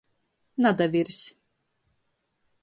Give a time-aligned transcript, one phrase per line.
[0.61, 1.21] Nadavirs.